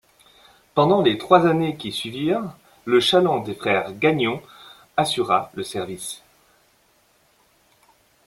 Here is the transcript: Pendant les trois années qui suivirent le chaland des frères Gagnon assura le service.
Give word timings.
Pendant 0.73 1.03
les 1.03 1.19
trois 1.19 1.45
années 1.45 1.77
qui 1.77 1.91
suivirent 1.91 2.57
le 2.85 2.99
chaland 2.99 3.37
des 3.41 3.53
frères 3.53 3.93
Gagnon 3.99 4.41
assura 4.97 5.51
le 5.53 5.61
service. 5.61 6.23